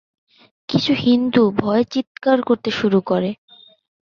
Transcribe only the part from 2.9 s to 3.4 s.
করে।